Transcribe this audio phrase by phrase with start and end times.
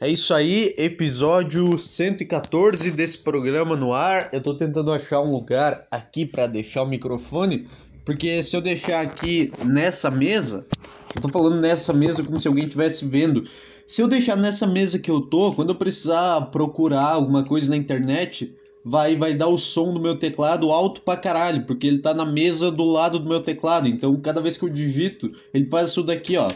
[0.00, 4.28] É isso aí, episódio 114 desse programa no ar.
[4.32, 7.68] Eu tô tentando achar um lugar aqui para deixar o microfone,
[8.04, 10.66] porque se eu deixar aqui nessa mesa,
[11.14, 13.44] eu tô falando nessa mesa como se alguém estivesse vendo.
[13.86, 17.76] Se eu deixar nessa mesa que eu tô, quando eu precisar procurar alguma coisa na
[17.76, 18.52] internet,
[18.84, 22.24] vai vai dar o som do meu teclado alto pra caralho, porque ele tá na
[22.24, 23.86] mesa do lado do meu teclado.
[23.86, 26.50] Então, cada vez que eu digito, ele faz isso daqui, ó.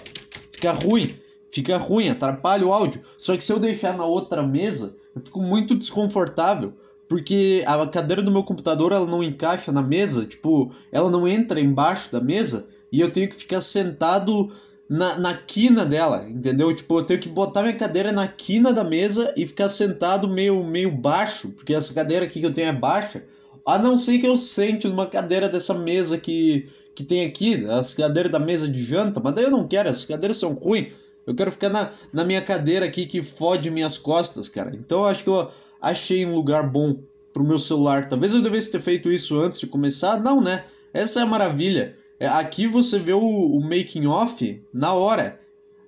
[0.51, 1.15] Fica ruim
[1.51, 3.03] fica ruim, atrapalha o áudio.
[3.17, 6.73] Só que se eu deixar na outra mesa, eu fico muito desconfortável,
[7.09, 11.61] porque a cadeira do meu computador ela não encaixa na mesa, tipo, ela não entra
[11.61, 14.51] embaixo da mesa e eu tenho que ficar sentado
[14.89, 16.75] na, na quina dela, entendeu?
[16.75, 20.63] Tipo, eu tenho que botar minha cadeira na quina da mesa e ficar sentado meio,
[20.65, 23.25] meio baixo, porque essa cadeira aqui que eu tenho é baixa.
[23.65, 27.95] A não ser que eu sente numa cadeira dessa mesa que, que tem aqui, as
[27.95, 30.93] cadeiras da mesa de janta, mas daí eu não quero, as cadeiras são ruins.
[31.27, 34.75] Eu quero ficar na, na minha cadeira aqui que fode minhas costas, cara.
[34.75, 35.51] Então eu acho que eu
[35.83, 36.99] achei um lugar bom
[37.33, 38.09] pro meu celular.
[38.09, 40.21] Talvez eu devesse ter feito isso antes de começar.
[40.21, 40.65] Não, né?
[40.95, 41.97] Essa é a maravilha.
[42.19, 45.41] É, aqui você vê o, o making off na hora.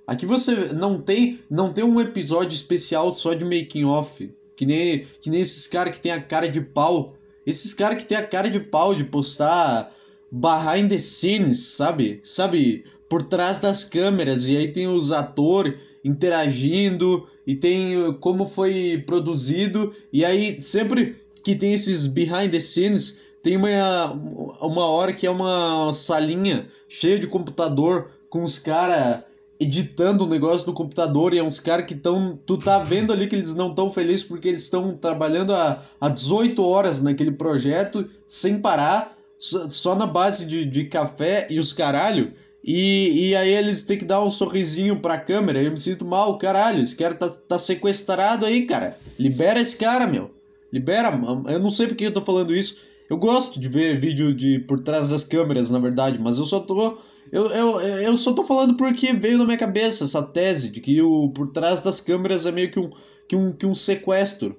[0.07, 5.07] Aqui você não tem não tem um episódio especial só de making off, que nem
[5.21, 7.15] que nem esses caras que tem a cara de pau.
[7.47, 9.93] Esses caras que tem a cara de pau de postar
[10.31, 12.21] behind the scenes, sabe?
[12.23, 19.03] Sabe, por trás das câmeras e aí tem os atores interagindo e tem como foi
[19.07, 24.13] produzido e aí sempre que tem esses behind the scenes tem uma,
[24.61, 29.23] uma hora que é uma salinha cheia de computador com os caras
[29.61, 32.39] editando o negócio do computador e é uns caras que estão.
[32.47, 36.09] Tu tá vendo ali que eles não estão felizes porque eles estão trabalhando há, há
[36.09, 41.73] 18 horas naquele projeto sem parar, só, só na base de, de café e os
[41.73, 42.33] caralho.
[42.71, 45.63] E, e aí eles têm que dar um sorrisinho pra câmera.
[45.63, 46.83] Eu me sinto mal, caralho.
[46.83, 48.95] Esse cara tá, tá sequestrado aí, cara.
[49.19, 50.31] Libera esse cara, meu.
[50.71, 51.19] Libera.
[51.49, 52.77] Eu não sei porque eu tô falando isso.
[53.09, 56.61] Eu gosto de ver vídeo de por trás das câmeras, na verdade, mas eu só
[56.61, 56.99] tô.
[57.33, 61.01] Eu, eu, eu só tô falando porque veio na minha cabeça essa tese de que
[61.01, 62.91] o por trás das câmeras é meio que um,
[63.27, 64.55] que um, que um sequestro.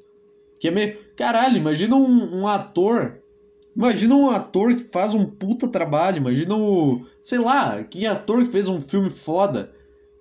[0.60, 0.98] Que é meio.
[1.16, 3.20] Caralho, imagina um, um ator
[3.76, 7.06] Imagina um ator que faz um puta trabalho, imagina o.
[7.22, 9.72] Sei lá, que ator que fez um filme foda,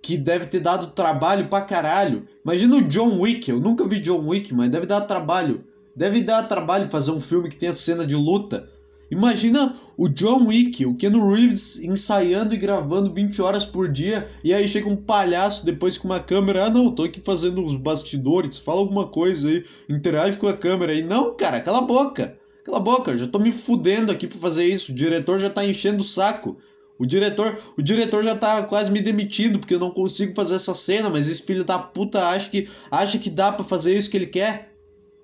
[0.03, 2.27] que deve ter dado trabalho pra caralho.
[2.45, 5.65] Imagina o John Wick, eu nunca vi John Wick, mas deve dar trabalho.
[5.97, 8.69] Deve dar trabalho fazer um filme que tenha cena de luta.
[9.11, 14.53] Imagina o John Wick, o Keanu Reeves ensaiando e gravando 20 horas por dia, e
[14.53, 18.59] aí chega um palhaço depois com uma câmera, ah não, tô aqui fazendo os bastidores,
[18.59, 21.03] fala alguma coisa aí, interage com a câmera aí.
[21.03, 22.38] Não, cara, cala a boca.
[22.69, 24.93] Cala a boca, já tô me fudendo aqui pra fazer isso.
[24.93, 26.59] O diretor já tá enchendo o saco.
[26.99, 30.75] O diretor, o diretor já tá quase me demitindo porque eu não consigo fazer essa
[30.75, 34.19] cena, mas esse filho da puta acha que acha que dá para fazer isso que
[34.19, 34.75] ele quer.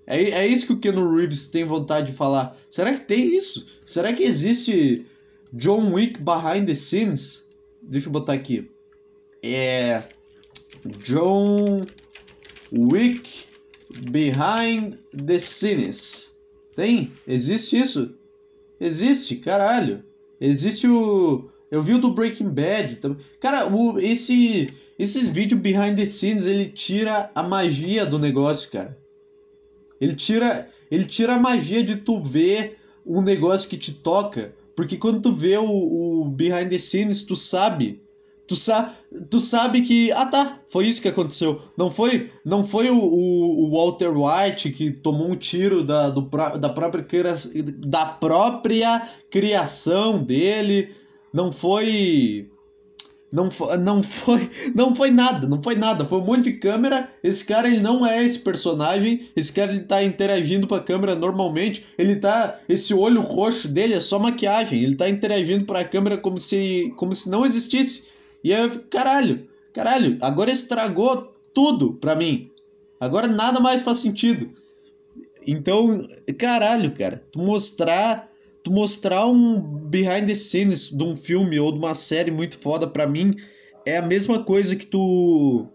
[0.07, 2.57] É, é isso que o Keanu Reeves tem vontade de falar.
[2.71, 3.67] Será que tem isso?
[3.85, 5.05] Será que existe
[5.53, 7.45] John Wick behind the scenes?
[7.83, 8.71] Deixa eu botar aqui.
[9.43, 10.03] É
[11.03, 11.85] John
[12.73, 13.45] Wick
[14.11, 16.34] behind the scenes.
[16.75, 17.13] Tem?
[17.27, 18.15] Existe isso?
[18.81, 20.05] Existe, caralho.
[20.41, 21.49] Existe o.
[21.71, 23.19] Eu vi o do Breaking Bad também.
[23.41, 28.97] Cara, o, esse, esses vídeos behind the scenes, ele tira a magia do negócio, cara.
[30.01, 34.55] Ele tira, ele tira a magia de tu ver um negócio que te toca.
[34.77, 38.03] Porque quando tu vê o, o behind the scenes, tu sabe
[38.47, 38.95] Tu, sa
[39.31, 40.13] tu sabe que.
[40.13, 41.63] Ah tá, foi isso que aconteceu.
[41.79, 46.21] Não foi não foi o, o, o Walter White que tomou um tiro da, do,
[46.21, 47.05] da, própria,
[47.89, 50.95] da própria criação dele.
[51.33, 52.51] Não foi.
[53.33, 56.05] Não foi, não foi, não foi nada, não foi nada.
[56.05, 57.11] Foi um monte de câmera.
[57.23, 59.29] Esse cara ele não é esse personagem.
[59.35, 61.85] Esse cara ele tá interagindo com a câmera normalmente.
[61.99, 64.85] Ele tá, esse olho roxo dele é só maquiagem.
[64.85, 68.14] Ele tá interagindo para a câmera como se, como se não existisse.
[68.45, 72.51] E eu, caralho, caralho, agora estragou tudo pra mim.
[73.01, 74.51] Agora nada mais faz sentido.
[75.47, 76.07] Então,
[76.39, 78.31] caralho, cara, tu mostrar,
[78.63, 82.87] tu mostrar um behind the scenes de um filme ou de uma série muito foda
[82.87, 83.35] pra mim
[83.87, 85.67] é a mesma coisa que tu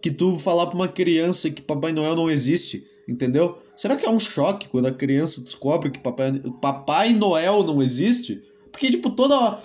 [0.00, 3.58] que tu falar pra uma criança que Papai Noel não existe, entendeu?
[3.76, 8.42] Será que é um choque quando a criança descobre que Papai, Papai Noel não existe?
[8.70, 9.60] Porque, tipo, toda.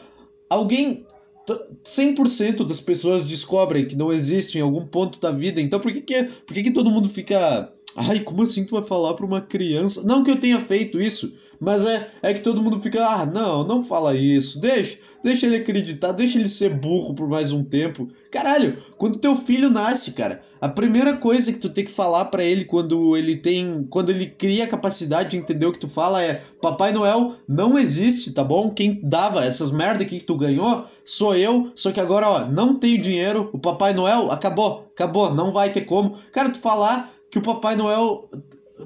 [0.50, 1.06] Alguém
[1.48, 6.02] 100% das pessoas descobrem que não existe em algum ponto da vida, então por que
[6.02, 7.72] que, por que, que todo mundo fica.
[7.96, 10.02] Ai, como assim tu vai falar pra uma criança?
[10.04, 13.06] Não que eu tenha feito isso, mas é, é que todo mundo fica.
[13.06, 17.52] Ah, não, não fala isso, deixa, deixa ele acreditar, deixa ele ser burro por mais
[17.52, 18.10] um tempo.
[18.32, 22.42] Caralho, quando teu filho nasce, cara, a primeira coisa que tu tem que falar para
[22.42, 26.24] ele quando ele tem, quando ele cria a capacidade de entender o que tu fala
[26.24, 28.70] é: Papai Noel não existe, tá bom?
[28.70, 32.80] Quem dava essas merda aqui que tu ganhou sou eu, só que agora, ó, não
[32.80, 36.18] tenho dinheiro, o Papai Noel acabou, acabou, não vai ter como.
[36.32, 38.30] Cara, tu falar que o Papai Noel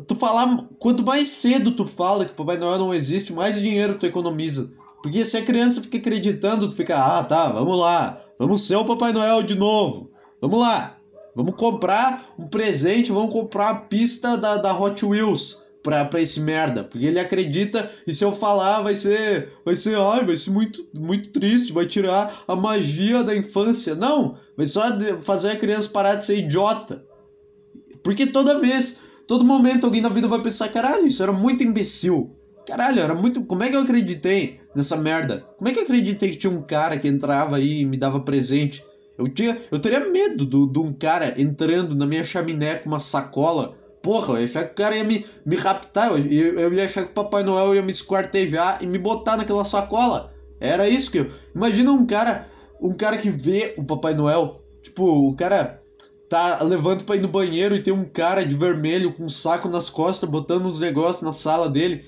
[0.07, 4.00] tu falar, quanto mais cedo tu fala que o Papai Noel não existe, mais dinheiro
[4.00, 4.71] tu economiza.
[5.03, 8.85] Porque se a criança fica acreditando, tu fica, ah, tá, vamos lá, vamos ser o
[8.85, 10.09] Papai Noel de novo.
[10.41, 10.96] Vamos lá,
[11.37, 16.41] vamos comprar um presente, vamos comprar a pista da, da Hot Wheels pra, pra esse
[16.41, 16.83] merda.
[16.83, 20.85] Porque ele acredita e se eu falar vai ser, vai ser, ai, vai ser muito,
[20.93, 23.95] muito triste, vai tirar a magia da infância.
[23.95, 24.83] Não, vai só
[25.21, 27.05] fazer a criança parar de ser idiota.
[28.03, 32.31] Porque toda vez Todo momento alguém na vida vai pensar, caralho, isso era muito imbecil.
[32.65, 33.43] Caralho, era muito.
[33.43, 35.45] Como é que eu acreditei nessa merda?
[35.57, 38.21] Como é que eu acreditei que tinha um cara que entrava aí e me dava
[38.21, 38.83] presente?
[39.17, 39.59] Eu tinha.
[39.71, 43.75] Eu teria medo de um cara entrando na minha chaminé com uma sacola.
[44.01, 46.11] Porra, eu achar que o cara ia me, me raptar.
[46.11, 49.65] Eu, eu ia achar que o Papai Noel ia me esquartejar e me botar naquela
[49.65, 50.31] sacola.
[50.59, 51.31] Era isso que eu.
[51.55, 52.47] Imagina um cara.
[52.79, 54.61] Um cara que vê o Papai Noel.
[54.83, 55.81] Tipo, o cara
[56.29, 59.67] tá levando pra ir no banheiro e tem um cara de vermelho com um saco
[59.67, 62.05] nas costas botando uns negócios na sala dele.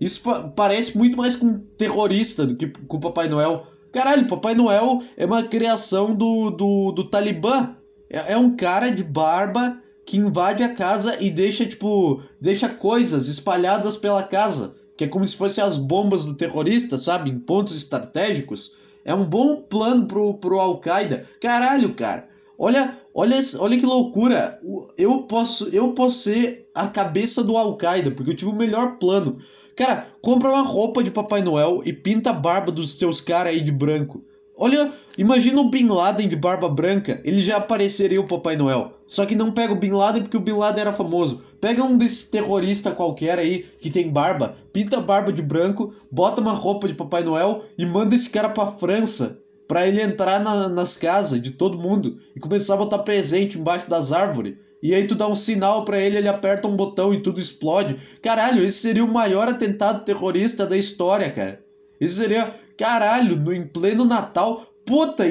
[0.00, 0.22] Isso
[0.54, 3.66] parece muito mais com um terrorista do que com o Papai Noel.
[3.92, 7.74] Caralho, Papai Noel é uma criação do, do, do Talibã.
[8.08, 13.28] É, é um cara de barba que invade a casa e deixa, tipo, deixa coisas
[13.28, 14.76] espalhadas pela casa.
[14.96, 17.30] Que é como se fossem as bombas do terrorista, sabe?
[17.30, 18.72] Em pontos estratégicos.
[19.04, 21.26] É um bom plano pro, pro Al-Qaeda.
[21.40, 22.28] Caralho, cara.
[22.58, 24.58] Olha, olha, olha que loucura.
[24.98, 29.38] Eu posso, eu posso ser a cabeça do Al-Qaeda, porque eu tive o melhor plano.
[29.80, 33.62] Cara, compra uma roupa de Papai Noel e pinta a barba dos teus caras aí
[33.62, 34.22] de branco.
[34.54, 38.92] Olha, imagina o Bin Laden de barba branca, ele já apareceria o Papai Noel.
[39.06, 41.40] Só que não pega o Bin Laden porque o Bin Laden era famoso.
[41.62, 46.42] Pega um desses terroristas qualquer aí que tem barba, pinta a barba de branco, bota
[46.42, 50.68] uma roupa de Papai Noel e manda esse cara pra França para ele entrar na,
[50.68, 54.56] nas casas de todo mundo e começar a botar presente embaixo das árvores.
[54.82, 57.98] E aí tu dá um sinal para ele, ele aperta um botão e tudo explode.
[58.22, 61.60] Caralho, esse seria o maior atentado terrorista da história, cara.
[62.00, 64.66] Isso seria, caralho, no em pleno Natal.
[64.86, 65.24] Puta,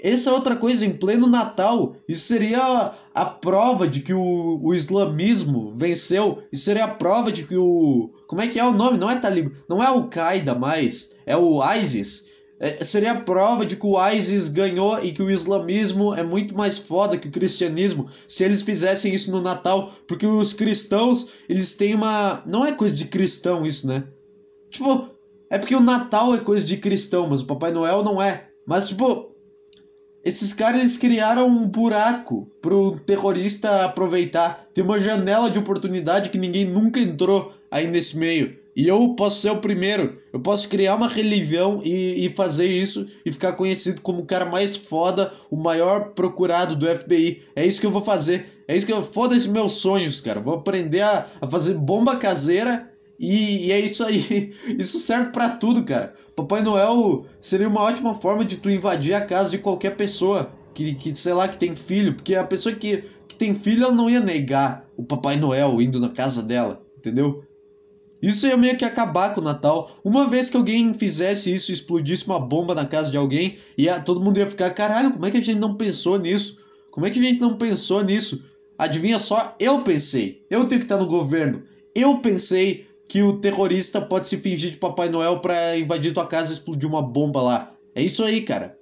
[0.00, 4.60] essa é outra coisa, em pleno Natal, isso seria a, a prova de que o,
[4.62, 6.42] o islamismo venceu.
[6.52, 8.10] Isso seria a prova de que o.
[8.28, 8.96] Como é que é o nome?
[8.96, 12.27] Não é Talib, não é Al-Qaeda mais, é o ISIS
[12.60, 16.56] é, seria a prova de que o ISIS ganhou e que o islamismo é muito
[16.56, 21.76] mais foda que o cristianismo se eles fizessem isso no Natal, porque os cristãos, eles
[21.76, 22.42] têm uma.
[22.46, 24.04] Não é coisa de cristão isso, né?
[24.70, 25.08] Tipo,
[25.50, 28.48] é porque o Natal é coisa de cristão, mas o Papai Noel não é.
[28.66, 29.34] Mas, tipo,
[30.24, 34.66] esses caras eles criaram um buraco pro terrorista aproveitar.
[34.74, 38.58] Tem uma janela de oportunidade que ninguém nunca entrou aí nesse meio.
[38.78, 40.22] E eu posso ser o primeiro.
[40.32, 44.44] Eu posso criar uma religião e, e, fazer isso e ficar conhecido como o cara
[44.44, 47.42] mais foda, o maior procurado do FBI.
[47.56, 48.46] É isso que eu vou fazer.
[48.68, 49.02] É isso que eu.
[49.02, 50.38] Foda-se meus sonhos, cara.
[50.38, 52.88] Vou aprender a, a fazer bomba caseira
[53.18, 54.54] e, e, é isso aí.
[54.78, 56.14] Isso serve para tudo, cara.
[56.36, 60.94] Papai Noel seria uma ótima forma de tu invadir a casa de qualquer pessoa que,
[60.94, 62.14] que sei lá, que tem filho.
[62.14, 65.98] Porque a pessoa que, que tem filho, ela não ia negar o Papai Noel indo
[65.98, 67.42] na casa dela, entendeu?
[68.20, 69.92] Isso ia meio que acabar com o Natal.
[70.02, 74.20] Uma vez que alguém fizesse isso, explodisse uma bomba na casa de alguém, ia, todo
[74.20, 76.58] mundo ia ficar, caralho, como é que a gente não pensou nisso?
[76.90, 78.44] Como é que a gente não pensou nisso?
[78.76, 80.44] Adivinha só, eu pensei.
[80.50, 81.62] Eu tenho que estar no governo.
[81.94, 86.52] Eu pensei que o terrorista pode se fingir de Papai Noel para invadir tua casa
[86.52, 87.74] e explodir uma bomba lá.
[87.94, 88.76] É isso aí, cara.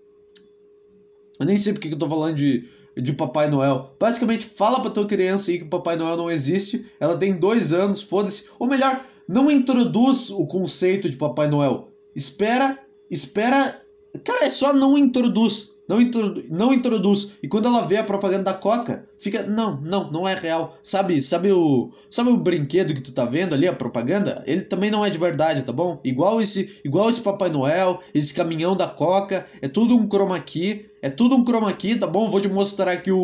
[1.39, 3.95] Eu nem sei porque que eu tô falando de, de Papai Noel.
[4.01, 6.87] Basicamente, fala pra tua criança aí que o Papai Noel não existe.
[6.99, 8.49] Ela tem dois anos, foda-se.
[8.59, 11.89] Ou melhor, não introduz o conceito de Papai Noel.
[12.15, 12.79] Espera,
[13.11, 13.81] espera.
[14.25, 15.77] Cara, é só não introduz.
[15.89, 17.33] Não, introdu não introduz.
[17.43, 20.77] E quando ela vê a propaganda da Coca, fica, não, não, não é real.
[20.83, 24.43] Sabe, sabe o, sabe o brinquedo que tu tá vendo ali, a propaganda?
[24.47, 26.01] Ele também não é de verdade, tá bom?
[26.03, 30.87] Igual esse, igual esse Papai Noel, esse caminhão da Coca, é tudo um chroma key,
[31.07, 32.29] é tudo um chroma key, tá bom?
[32.29, 33.21] Vou te mostrar aqui o,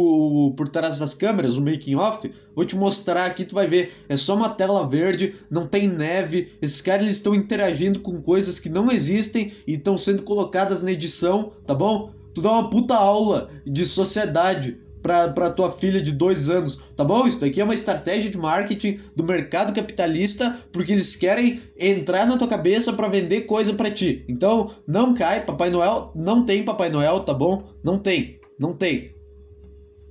[0.47, 2.31] o por trás das câmeras, o making off.
[2.55, 3.93] Vou te mostrar aqui, tu vai ver.
[4.09, 6.53] É só uma tela verde, não tem neve.
[6.63, 10.93] Esses caras eles estão interagindo com coisas que não existem e estão sendo colocadas na
[10.93, 12.13] edição, tá bom?
[12.33, 17.27] Tu dá uma puta aula de sociedade pra tua filha de dois anos, tá bom?
[17.27, 22.39] Isso daqui é uma estratégia de marketing do mercado capitalista porque eles querem entrar na
[22.39, 24.25] tua cabeça para vender coisa para ti.
[24.29, 27.63] Então, não cai, Papai Noel não tem Papai Noel, tá bom?
[27.83, 29.13] Não tem, não tem.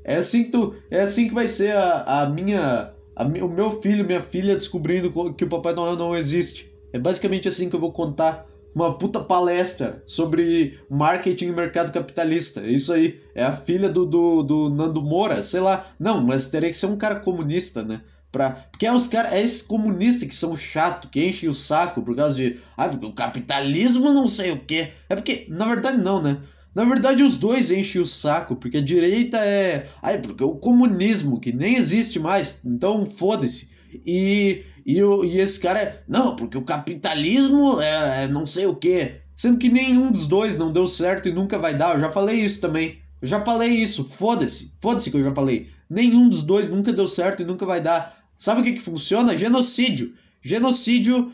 [0.03, 3.81] É assim que tu, é assim que vai ser a, a minha, a, o meu
[3.81, 6.71] filho, minha filha descobrindo que o Papai Noel não existe.
[6.91, 12.61] É basicamente assim que eu vou contar uma puta palestra sobre marketing e mercado capitalista.
[12.61, 13.19] Isso aí.
[13.35, 15.87] É a filha do, do, do Nando Moura, sei lá.
[15.99, 18.01] Não, mas teria que ser um cara comunista, né?
[18.31, 18.51] Pra...
[18.71, 22.15] Porque é os caras, é esses comunistas que são chato, que enchem o saco por
[22.15, 22.59] causa de.
[22.77, 24.91] Ah, porque o capitalismo não sei o quê.
[25.09, 26.37] É porque, na verdade, não, né?
[26.73, 29.89] Na verdade, os dois enchem o saco, porque a direita é.
[30.01, 33.69] Ah, porque o comunismo, que nem existe mais, então foda-se.
[34.05, 36.03] E, e, o, e esse cara é.
[36.07, 39.21] Não, porque o capitalismo é, é não sei o quê.
[39.35, 41.95] Sendo que nenhum dos dois não deu certo e nunca vai dar.
[41.95, 42.99] Eu já falei isso também.
[43.21, 44.03] Eu já falei isso.
[44.03, 44.73] Foda-se.
[44.79, 45.69] Foda-se que eu já falei.
[45.89, 48.17] Nenhum dos dois nunca deu certo e nunca vai dar.
[48.35, 49.37] Sabe o que, que funciona?
[49.37, 50.13] Genocídio.
[50.41, 51.33] Genocídio.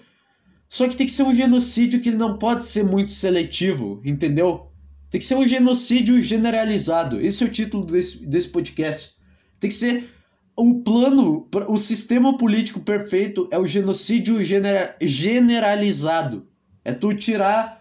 [0.70, 4.70] Só que tem que ser um genocídio que ele não pode ser muito seletivo, entendeu?
[5.10, 7.22] Tem que ser um genocídio generalizado.
[7.22, 9.12] Esse é o título desse, desse podcast.
[9.60, 10.10] Tem que ser
[10.58, 16.48] o plano, o sistema político perfeito é o genocídio genera generalizado.
[16.84, 17.78] É tu tirar.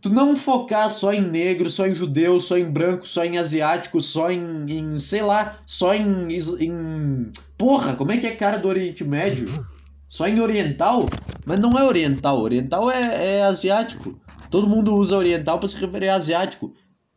[0.00, 4.00] Tu não focar só em negro, só em judeu, só em branco, só em asiático,
[4.00, 7.30] só em, em sei lá, só em, em.
[7.56, 9.46] Porra, como é que é cara do Oriente Médio?
[10.08, 11.06] Só em oriental?
[11.44, 14.18] Mas não é oriental, oriental é, é asiático.
[14.50, 16.74] Todo mundo usa oriental para se referir a asiático.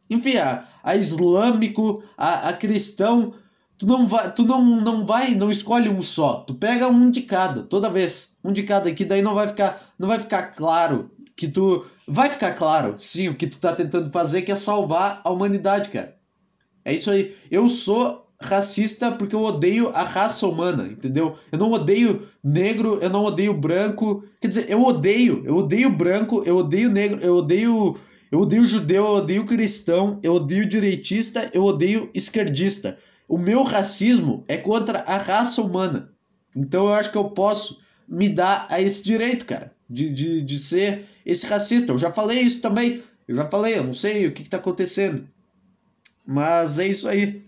[0.10, 3.34] Enfim, a, a islâmico, a, a cristão,
[3.78, 6.44] tu não vai, tu não, não vai, não escolhe um só.
[6.48, 9.94] Tu pega um de cada, toda vez, um de cada, que daí não vai ficar,
[9.98, 14.12] não vai ficar claro que tu vai ficar claro, sim, o que tu tá tentando
[14.12, 16.16] fazer que é salvar a humanidade, cara.
[16.86, 17.36] É isso aí.
[17.50, 21.38] Eu sou racista porque eu odeio a raça humana, entendeu?
[21.52, 24.26] Eu não odeio negro, eu não odeio branco.
[24.42, 27.98] Quer dizer, eu odeio, eu odeio branco, eu odeio negro, eu odeio.
[28.30, 32.98] Eu odeio judeu, eu odeio cristão, eu odeio direitista, eu odeio esquerdista.
[33.28, 36.12] O meu racismo é contra a raça humana.
[36.56, 40.60] Então eu acho que eu posso me dar a esse direito, cara, de, de, de
[40.60, 41.92] ser esse racista.
[41.92, 43.02] Eu já falei isso também.
[43.28, 45.28] Eu já falei, eu não sei o que, que tá acontecendo.
[46.26, 47.44] Mas é isso aí.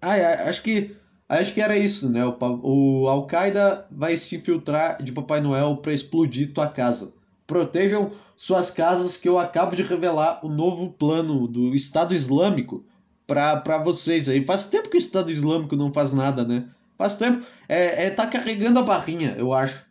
[0.00, 0.96] É, acho que
[1.28, 2.24] acho que era isso, né?
[2.24, 7.12] O, o Al-Qaeda vai se infiltrar de Papai Noel para explodir tua casa.
[7.46, 12.84] Protejam suas casas que eu acabo de revelar o novo plano do Estado Islâmico
[13.28, 14.42] para vocês aí.
[14.42, 16.64] Faz tempo que o Estado Islâmico não faz nada, né?
[16.96, 17.44] Faz tempo.
[17.68, 19.84] É, é tá carregando a barrinha, eu acho.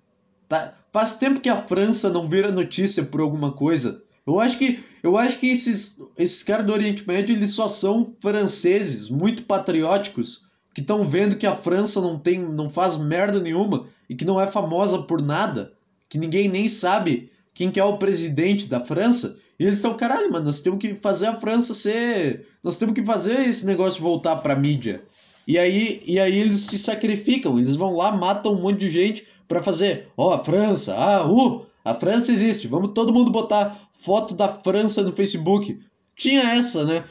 [0.50, 4.02] Tá, faz tempo que a França não vira notícia por alguma coisa.
[4.26, 8.14] Eu acho que eu acho que esses, esses caras do Oriente Médio eles só são
[8.20, 13.88] franceses, muito patrióticos, que estão vendo que a França não tem, não faz merda nenhuma
[14.10, 15.74] e que não é famosa por nada,
[16.10, 19.40] que ninguém nem sabe quem que é o presidente da França.
[19.60, 22.48] E eles estão, caralho, mano, nós temos que fazer a França ser.
[22.68, 25.02] Nós temos que fazer esse negócio voltar pra mídia.
[25.48, 29.26] E aí, e aí eles se sacrificam, eles vão lá, matam um monte de gente
[29.48, 33.88] para fazer, ó, oh, a França, ah, uh, a França existe, vamos todo mundo botar
[33.98, 35.80] foto da França no Facebook.
[36.14, 37.06] Tinha essa, né?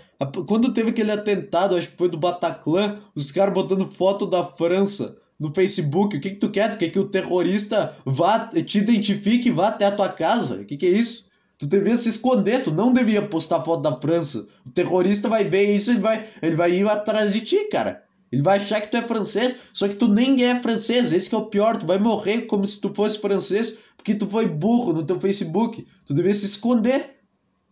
[0.46, 5.16] Quando teve aquele atentado, acho que foi do Bataclan, os caras botando foto da França
[5.40, 6.18] no Facebook.
[6.18, 6.72] O que, que tu quer?
[6.72, 10.56] Tu quer que o terrorista vá, te identifique e vá até a tua casa?
[10.56, 11.25] O que, que é isso?
[11.58, 14.46] Tu devia se esconder, tu não devia postar foto da França.
[14.64, 18.04] O terrorista vai ver isso e vai, ele vai ir atrás de ti, cara.
[18.30, 21.12] Ele vai achar que tu é francês, só que tu nem é francês.
[21.12, 24.46] Esse é o pior, tu vai morrer como se tu fosse francês, porque tu foi
[24.46, 25.86] burro no teu Facebook.
[26.04, 27.16] Tu devia se esconder.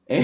[0.08, 0.20] É,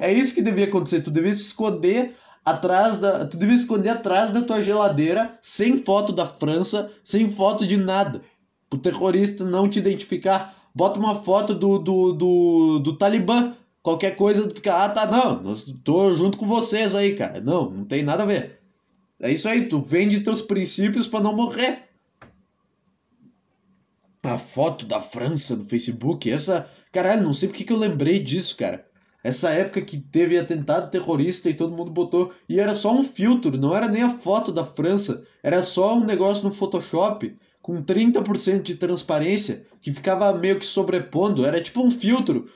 [0.08, 1.02] é isso que devia acontecer.
[1.02, 2.14] Tu devia se esconder
[2.44, 3.26] atrás da.
[3.26, 8.22] Tu devia esconder atrás da tua geladeira, sem foto da França, sem foto de nada.
[8.72, 10.59] O terrorista não te identificar.
[10.74, 13.54] Bota uma foto do, do, do, do Talibã.
[13.82, 17.40] Qualquer coisa fica, ah, tá, não, tô junto com vocês aí, cara.
[17.40, 18.60] Não, não tem nada a ver.
[19.18, 21.90] É isso aí, tu vende teus princípios para não morrer
[24.22, 26.30] a foto da França no Facebook.
[26.30, 26.68] Essa.
[26.92, 28.86] Caralho, não sei porque que eu lembrei disso, cara.
[29.22, 32.32] Essa época que teve atentado terrorista e todo mundo botou.
[32.48, 35.26] E era só um filtro, não era nem a foto da França.
[35.42, 41.44] Era só um negócio no Photoshop com 30% de transparência que ficava meio que sobrepondo.
[41.44, 42.48] Era tipo um filtro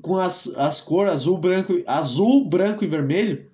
[0.00, 3.46] com as, as cores azul, branco, azul, branco e vermelho.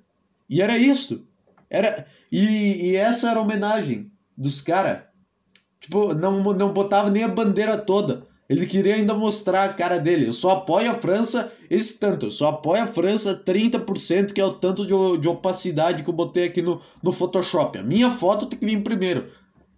[0.49, 1.25] E era isso.
[1.69, 5.03] Era, e, e essa era a homenagem dos caras.
[5.81, 8.27] Tipo, não, não botava nem a bandeira toda.
[8.49, 10.27] Ele queria ainda mostrar a cara dele.
[10.27, 12.27] Eu só apoio a França esse tanto.
[12.27, 16.15] Eu só apoio a França 30%, que é o tanto de, de opacidade que eu
[16.15, 17.79] botei aqui no, no Photoshop.
[17.79, 19.27] A minha foto tem que vir primeiro.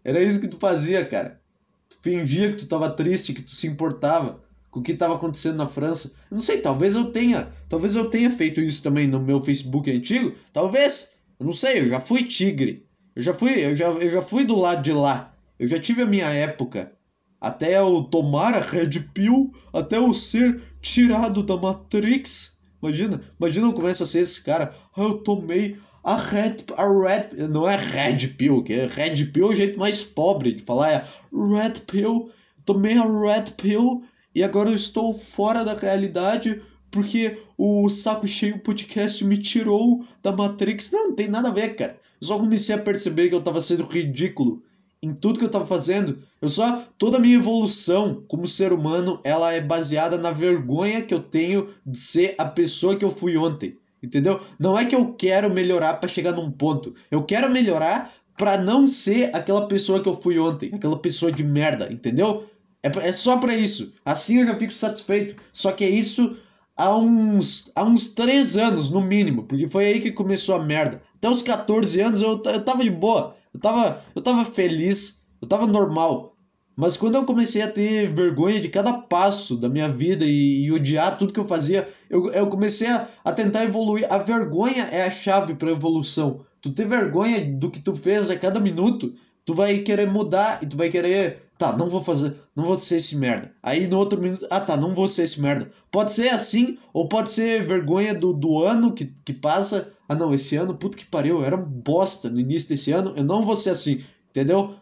[0.05, 1.41] Era isso que tu fazia, cara.
[1.89, 4.41] Tu fingia que tu tava triste, que tu se importava
[4.71, 6.13] com o que estava acontecendo na França.
[6.31, 9.91] Eu não sei, talvez eu tenha, talvez eu tenha feito isso também no meu Facebook
[9.91, 10.35] antigo.
[10.53, 11.11] Talvez.
[11.39, 12.87] Eu não sei, eu já fui tigre.
[13.17, 15.35] Eu já fui, eu já, eu já fui do lado de lá.
[15.59, 16.93] Eu já tive a minha época.
[17.41, 22.59] Até eu tomar a Red Pill, até eu ser tirado da Matrix.
[22.83, 24.75] Imagina, imagina eu começo a ser esse cara.
[24.95, 29.51] Ah, eu tomei a Red, a Red, não é Red Pill, que é Red Pill
[29.51, 32.31] é o jeito mais pobre de falar, é Red Pill,
[32.65, 34.03] tomei a Red Pill
[34.35, 40.33] e agora eu estou fora da realidade porque o Saco Cheio Podcast me tirou da
[40.33, 40.91] Matrix.
[40.91, 41.99] Não, não tem nada a ver, cara.
[42.21, 44.63] Eu só comecei a perceber que eu tava sendo ridículo
[45.03, 46.19] em tudo que eu tava fazendo.
[46.41, 51.15] Eu só toda a minha evolução como ser humano, ela é baseada na vergonha que
[51.15, 53.77] eu tenho de ser a pessoa que eu fui ontem.
[54.03, 54.41] Entendeu?
[54.59, 56.95] Não é que eu quero melhorar para chegar num ponto.
[57.11, 61.45] Eu quero melhorar para não ser aquela pessoa que eu fui ontem, aquela pessoa de
[61.45, 62.49] merda, entendeu?
[62.83, 63.93] É, é só para isso.
[64.05, 65.37] Assim eu já fico satisfeito.
[65.53, 66.39] Só que é isso
[66.81, 71.03] há uns, há uns 3 anos, no mínimo, porque foi aí que começou a merda.
[71.17, 75.47] Até os 14 anos eu, eu tava de boa, eu tava, eu tava feliz, eu
[75.47, 76.35] tava normal.
[76.77, 80.73] Mas quando eu comecei a ter vergonha de cada passo da minha vida e, e
[80.73, 84.07] odiar tudo que eu fazia, eu, eu comecei a, a tentar evoluir.
[84.11, 86.45] A vergonha é a chave para evolução.
[86.61, 90.67] Tu ter vergonha do que tu fez a cada minuto, tu vai querer mudar e
[90.67, 93.53] tu vai querer Tá, não vou fazer, não vou ser esse merda.
[93.63, 95.71] Aí no outro minuto, ah tá, não vou ser esse merda.
[95.93, 99.93] Pode ser assim, ou pode ser vergonha do, do ano que, que passa.
[100.09, 103.13] Ah não, esse ano, puto que pariu, eu era um bosta no início desse ano,
[103.15, 104.75] eu não vou ser assim, entendeu?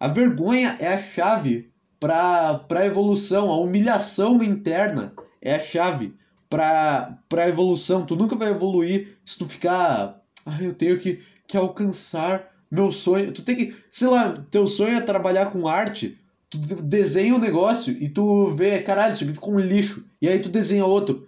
[0.00, 5.12] A vergonha é a chave para a evolução, a humilhação interna
[5.42, 6.14] é a chave
[6.48, 8.06] para a evolução.
[8.06, 13.32] Tu nunca vai evoluir se tu ficar, ah, eu tenho que, que alcançar meu sonho,
[13.32, 16.18] tu tem que, sei lá, teu sonho é trabalhar com arte,
[16.50, 20.04] tu desenha um negócio e tu vê, caralho, isso aqui ficou um lixo.
[20.20, 21.26] E aí tu desenha outro.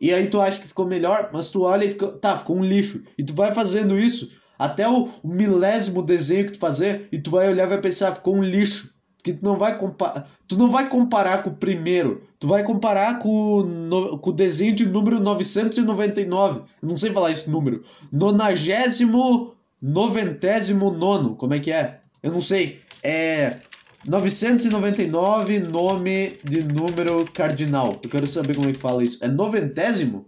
[0.00, 2.64] E aí tu acha que ficou melhor, mas tu olha e fica, tá, ficou um
[2.64, 3.02] lixo.
[3.16, 7.30] E tu vai fazendo isso até o, o milésimo desenho que tu fazer e tu
[7.30, 8.92] vai olhar e vai pensar, ficou um lixo.
[9.16, 13.18] Porque tu não vai comparar, tu não vai comparar com o primeiro, tu vai comparar
[13.18, 16.60] com, no, com o desenho de número 999.
[16.82, 17.82] Eu não sei falar esse número.
[18.12, 22.00] Nonagésimo noventésimo nono, como é que é?
[22.22, 22.80] Eu não sei.
[23.02, 23.60] É
[24.06, 27.98] 999 nome de número cardinal.
[28.02, 29.24] Eu quero saber como é que fala isso.
[29.24, 30.26] É noventésimo?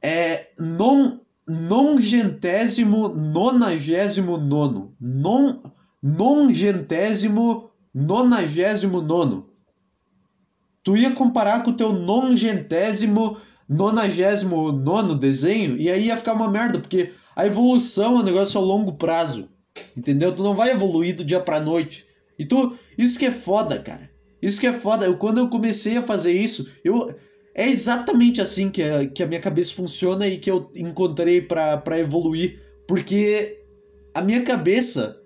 [0.00, 4.94] É non, nongentésimo nonagésimo nono.
[5.00, 5.60] Non,
[6.02, 9.46] nongentésimo nonagésimo nono.
[10.82, 16.50] Tu ia comparar com o teu nongentésimo nonagésimo nono desenho e aí ia ficar uma
[16.50, 19.48] merda, porque a evolução é um negócio a longo prazo.
[19.96, 20.34] Entendeu?
[20.34, 22.04] Tu não vai evoluir do dia pra noite.
[22.38, 22.76] E tu.
[22.96, 24.10] Isso que é foda, cara.
[24.40, 25.06] Isso que é foda.
[25.06, 27.14] Eu, quando eu comecei a fazer isso, eu.
[27.58, 31.98] É exatamente assim que a, que a minha cabeça funciona e que eu encontrei para
[31.98, 32.60] evoluir.
[32.86, 33.64] Porque
[34.14, 35.20] a minha cabeça.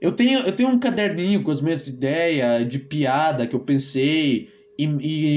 [0.00, 4.48] Eu tenho, eu tenho um caderninho com as minhas ideias de piada que eu pensei
[4.76, 4.84] e,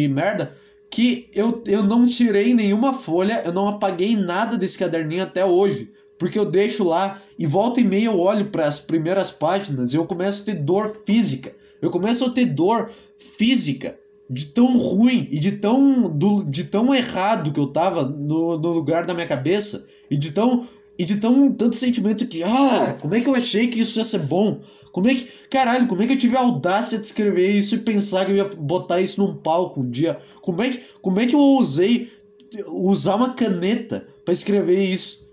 [0.04, 0.58] e merda
[0.90, 5.92] que eu, eu não tirei nenhuma folha, eu não apaguei nada desse caderninho até hoje.
[6.18, 9.98] Porque eu deixo lá e volta e meia eu olho para as primeiras páginas e
[9.98, 11.56] eu começo a ter dor física.
[11.80, 12.90] Eu começo a ter dor
[13.38, 13.96] física
[14.30, 18.72] de tão ruim e de tão, do, de tão errado que eu tava no, no
[18.72, 23.14] lugar da minha cabeça e de tão e de tão tanto sentimento que ah, como
[23.16, 24.62] é que eu achei que isso ia ser bom?
[24.92, 25.28] Como é que.
[25.50, 28.38] Caralho, como é que eu tive a audácia de escrever isso e pensar que eu
[28.38, 30.20] ia botar isso num palco um dia?
[30.42, 32.10] Como é que, como é que eu ousei
[32.68, 35.28] usar uma caneta para escrever isso?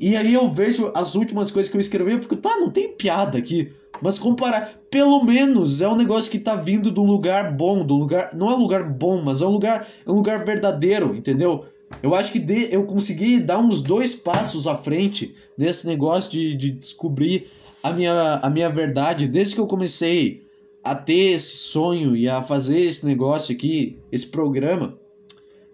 [0.00, 2.92] E aí eu vejo as últimas coisas que eu escrevi e fico, tá, não tem
[2.92, 3.72] piada aqui.
[4.00, 7.92] Mas comparar, pelo menos é um negócio que tá vindo de um lugar bom, de
[7.92, 8.34] um lugar.
[8.34, 11.64] Não é um lugar bom, mas é um lugar, é um lugar verdadeiro, entendeu?
[12.02, 16.54] Eu acho que de, eu consegui dar uns dois passos à frente nesse negócio de,
[16.54, 17.48] de descobrir
[17.82, 20.44] a minha, a minha verdade desde que eu comecei
[20.82, 24.98] a ter esse sonho e a fazer esse negócio aqui, esse programa,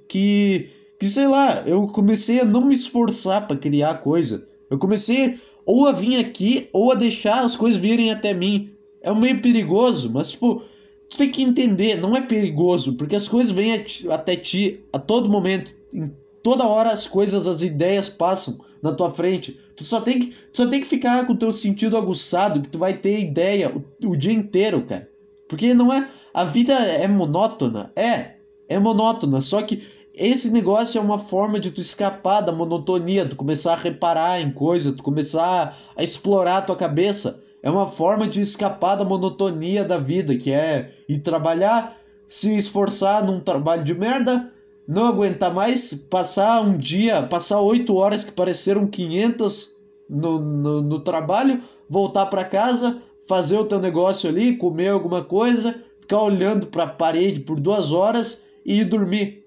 [0.08, 4.46] que, que sei lá, eu comecei a não me esforçar para criar coisa.
[4.70, 8.70] Eu comecei ou a vir aqui ou a deixar as coisas virem até mim.
[9.02, 10.62] É meio perigoso, mas tipo,
[11.08, 15.30] tu tem que entender, não é perigoso, porque as coisas vêm até ti a todo
[15.30, 15.72] momento.
[15.92, 19.58] Em toda hora as coisas, as ideias passam na tua frente.
[19.76, 22.78] Tu só tem que, só tem que ficar com o teu sentido aguçado, que tu
[22.78, 25.08] vai ter ideia o, o dia inteiro, cara.
[25.48, 26.08] Porque não é.
[26.32, 27.90] A vida é monótona?
[27.96, 28.34] É,
[28.68, 29.40] é monótona.
[29.40, 29.82] Só que
[30.14, 34.50] esse negócio é uma forma de tu escapar da monotonia, tu começar a reparar em
[34.50, 37.42] coisas, tu começar a explorar a tua cabeça.
[37.62, 41.96] É uma forma de escapar da monotonia da vida, que é ir trabalhar,
[42.26, 44.50] se esforçar num trabalho de merda,
[44.86, 49.72] não aguentar mais, passar um dia, passar oito horas que pareceram 500
[50.08, 55.84] no, no, no trabalho, voltar para casa, fazer o teu negócio ali, comer alguma coisa,
[56.00, 59.40] ficar olhando para a parede por duas horas e ir dormir.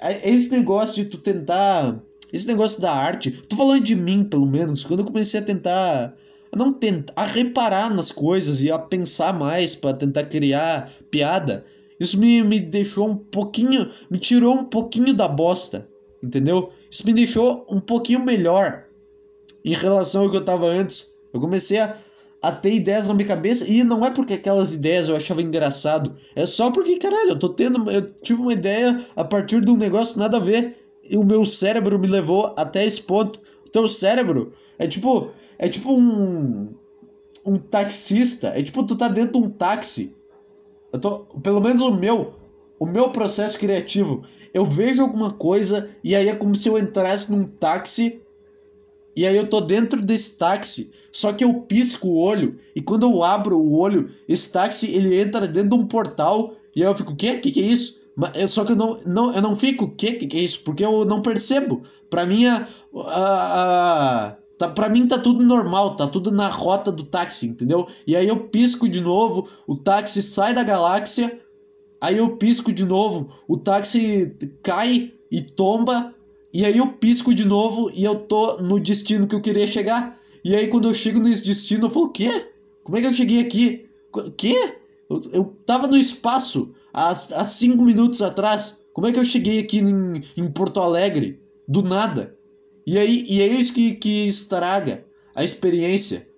[0.00, 2.00] É, esse negócio de tu tentar.
[2.32, 3.30] Esse negócio da arte.
[3.30, 4.84] Tô falando de mim, pelo menos.
[4.84, 6.16] Quando eu comecei a tentar.
[6.56, 7.12] Não tentar.
[7.16, 11.64] A reparar nas coisas e a pensar mais para tentar criar piada.
[11.98, 13.90] Isso me, me deixou um pouquinho.
[14.10, 15.86] Me tirou um pouquinho da bosta.
[16.22, 16.70] Entendeu?
[16.90, 18.84] Isso me deixou um pouquinho melhor
[19.64, 21.10] em relação ao que eu tava antes.
[21.32, 21.96] Eu comecei a,
[22.42, 26.16] a ter ideias na minha cabeça e não é porque aquelas ideias eu achava engraçado,
[26.34, 29.76] é só porque, caralho, eu tô tendo, eu tive uma ideia a partir de um
[29.76, 33.40] negócio nada a ver e o meu cérebro me levou até esse ponto.
[33.66, 36.68] O teu cérebro é tipo, é tipo um
[37.44, 40.14] um taxista, é tipo tu tá dentro de um táxi.
[40.92, 42.34] Eu tô, pelo menos o meu,
[42.78, 44.22] o meu processo criativo,
[44.52, 48.22] eu vejo alguma coisa e aí é como se eu entrasse num táxi
[49.14, 53.04] e aí eu tô dentro desse táxi, só que eu pisco o olho e quando
[53.04, 57.12] eu abro o olho, esse táxi ele entra dentro de um portal e eu fico,
[57.12, 57.32] o quê?
[57.32, 58.00] O que, que é isso?
[58.48, 59.86] Só que eu não, não, eu não fico?
[59.86, 60.60] O que, que é isso?
[60.60, 61.82] Porque eu não percebo.
[62.08, 66.92] Pra mim, a, a, a, tá, pra mim tá tudo normal, tá tudo na rota
[66.92, 67.88] do táxi, entendeu?
[68.06, 71.40] E aí eu pisco de novo, o táxi sai da galáxia,
[72.00, 76.14] aí eu pisco de novo, o táxi cai e tomba
[76.52, 80.18] e aí eu pisco de novo e eu tô no destino que eu queria chegar.
[80.44, 82.46] E aí quando eu chego nesse destino, eu falo, quê?
[82.82, 83.88] Como é que eu cheguei aqui?
[84.36, 84.74] Quê?
[85.08, 88.78] Eu, eu tava no espaço há, há cinco minutos atrás.
[88.92, 91.40] Como é que eu cheguei aqui em, em Porto Alegre?
[91.68, 92.36] Do nada.
[92.86, 96.28] E aí e é isso que, que estraga a experiência.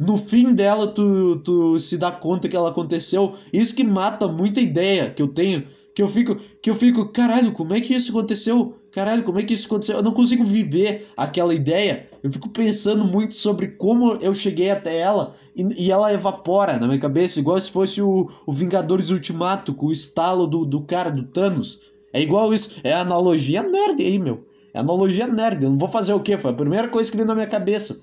[0.00, 3.36] No fim dela, tu, tu se dá conta que ela aconteceu.
[3.52, 5.64] Isso que mata muita ideia que eu tenho.
[5.94, 8.74] Que eu fico, que eu fico, caralho, como é que isso aconteceu?
[8.92, 9.96] caralho, como é que isso aconteceu?
[9.96, 12.08] Eu não consigo viver aquela ideia.
[12.22, 16.86] Eu fico pensando muito sobre como eu cheguei até ela e, e ela evapora na
[16.86, 21.10] minha cabeça, igual se fosse o, o Vingadores Ultimato, com o estalo do, do cara,
[21.10, 21.80] do Thanos.
[22.12, 22.78] É igual isso.
[22.84, 24.46] É analogia nerd aí, meu.
[24.74, 25.64] É analogia nerd.
[25.64, 26.36] Eu não vou fazer o quê?
[26.36, 28.02] Foi a primeira coisa que veio na minha cabeça.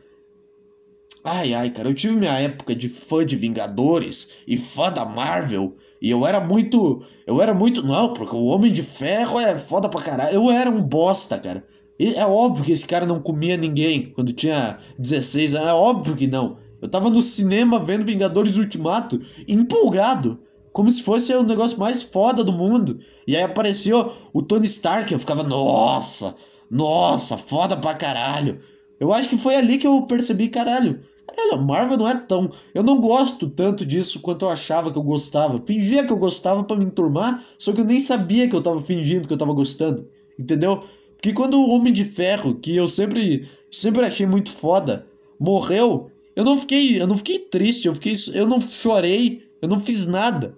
[1.24, 5.76] Ai, ai, cara, eu tive minha época de fã de Vingadores e fã da Marvel.
[6.02, 7.04] E eu era muito.
[7.28, 7.84] Eu era muito.
[7.84, 10.34] Não, porque o Homem de Ferro é foda pra caralho.
[10.34, 11.66] Eu era um bosta, cara.
[12.00, 15.68] E é óbvio que esse cara não comia ninguém quando tinha 16 anos.
[15.68, 16.58] É óbvio que não.
[16.82, 20.40] Eu tava no cinema vendo Vingadores Ultimato, empolgado.
[20.72, 23.00] Como se fosse o negócio mais foda do mundo.
[23.28, 25.12] E aí apareceu o Tony Stark.
[25.12, 26.38] Eu ficava, nossa,
[26.72, 28.60] nossa, foda pra caralho.
[29.00, 31.02] Eu acho que foi ali que eu percebi, caralho.
[31.30, 32.50] Caralho, a Marvel não é tão.
[32.74, 35.62] Eu não gosto tanto disso quanto eu achava que eu gostava.
[35.66, 38.82] Fingia que eu gostava para me enturmar, só que eu nem sabia que eu tava
[38.82, 40.08] fingindo que eu tava gostando.
[40.38, 40.84] Entendeu?
[41.16, 45.06] Porque quando o Homem de Ferro, que eu sempre, sempre achei muito foda,
[45.40, 49.80] morreu, eu não fiquei, eu não fiquei triste, eu fiquei, eu não chorei, eu não
[49.80, 50.58] fiz nada.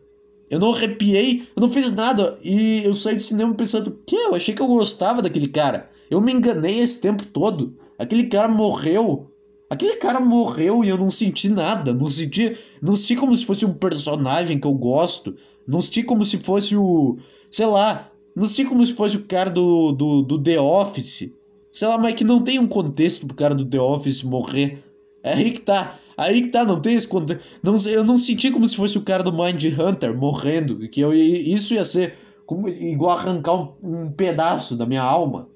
[0.50, 2.38] Eu não arrepiei, eu não fiz nada.
[2.44, 4.16] E eu saí do cinema pensando, que?
[4.16, 5.90] Eu achei que eu gostava daquele cara.
[6.10, 7.74] Eu me enganei esse tempo todo.
[7.98, 9.31] Aquele cara morreu
[9.72, 11.94] Aquele cara morreu e eu não senti nada.
[11.94, 15.34] Não senti, não senti como se fosse um personagem que eu gosto.
[15.66, 17.18] Não senti como se fosse o.
[17.50, 18.12] Sei lá.
[18.36, 21.34] Não senti como se fosse o cara do, do, do The Office.
[21.72, 24.84] Sei lá, mas que não tem um contexto pro cara do The Office morrer.
[25.24, 25.98] É aí que tá.
[26.18, 27.42] Aí que tá, não tem esse contexto.
[27.64, 30.80] Não, eu não senti como se fosse o cara do Mind Hunter morrendo.
[30.90, 35.48] Que eu, isso ia ser como, igual arrancar um, um pedaço da minha alma.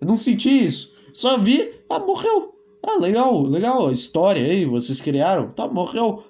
[0.00, 0.94] Eu não senti isso.
[1.12, 2.55] Só vi, ah, morreu.
[2.86, 5.50] Ah, legal, legal, história aí, vocês criaram.
[5.50, 6.22] Tá, morreu.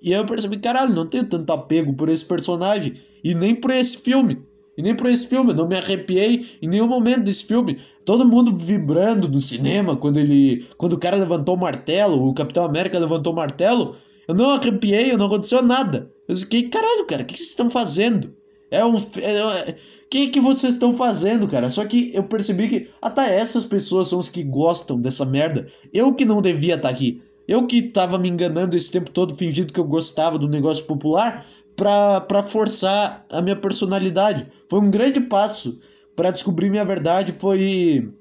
[0.00, 2.94] E aí eu percebi, caralho, não tenho tanto apego por esse personagem.
[3.22, 4.42] E nem por esse filme.
[4.78, 5.50] E nem por esse filme.
[5.50, 7.78] Eu não me arrepiei em nenhum momento desse filme.
[8.04, 10.66] Todo mundo vibrando no cinema quando ele.
[10.78, 13.94] Quando o cara levantou o martelo, o Capitão América levantou o martelo.
[14.26, 16.10] Eu não arrepiei, não aconteceu nada.
[16.26, 18.34] Eu fiquei, caralho, cara, o que vocês estão fazendo?
[18.70, 18.96] É um.
[19.18, 19.74] É,
[20.10, 21.70] que que vocês estão fazendo, cara?
[21.70, 25.68] Só que eu percebi que até essas pessoas são os que gostam dessa merda.
[25.92, 27.22] Eu que não devia estar tá aqui.
[27.46, 31.46] Eu que tava me enganando esse tempo todo, fingindo que eu gostava do negócio popular
[31.76, 34.48] pra, forçar a minha personalidade.
[34.68, 35.80] Foi um grande passo
[36.16, 37.32] para descobrir minha verdade.
[37.38, 38.12] Foi.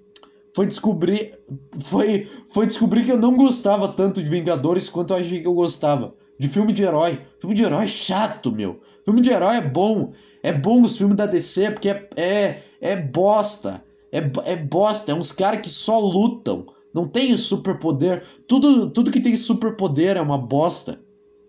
[0.55, 1.39] Foi descobrir.
[1.79, 5.53] Foi, foi descobrir que eu não gostava tanto de Vingadores quanto eu achei que eu
[5.55, 6.13] gostava.
[6.39, 7.19] De filme de herói.
[7.39, 8.79] Filme de herói é chato, meu.
[9.03, 10.13] Filme de herói é bom.
[10.41, 13.83] É bom os filmes da DC porque é, é, é bosta.
[14.11, 15.11] É, é bosta.
[15.11, 16.65] É uns caras que só lutam.
[16.93, 18.23] Não tem superpoder.
[18.47, 20.99] Tudo, tudo que tem superpoder é uma bosta.